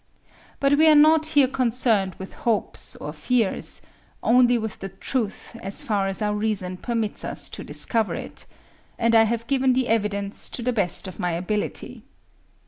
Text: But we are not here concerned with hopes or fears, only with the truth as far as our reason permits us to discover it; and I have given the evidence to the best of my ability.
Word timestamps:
But 0.59 0.79
we 0.79 0.87
are 0.89 0.95
not 0.95 1.27
here 1.27 1.47
concerned 1.47 2.15
with 2.15 2.33
hopes 2.33 2.95
or 2.95 3.13
fears, 3.13 3.83
only 4.23 4.57
with 4.57 4.79
the 4.79 4.89
truth 4.89 5.55
as 5.61 5.83
far 5.83 6.07
as 6.07 6.23
our 6.23 6.33
reason 6.33 6.77
permits 6.77 7.23
us 7.23 7.49
to 7.49 7.63
discover 7.63 8.15
it; 8.15 8.47
and 8.97 9.13
I 9.13 9.25
have 9.25 9.45
given 9.45 9.73
the 9.73 9.87
evidence 9.89 10.49
to 10.49 10.63
the 10.63 10.73
best 10.73 11.07
of 11.07 11.19
my 11.19 11.33
ability. 11.33 12.01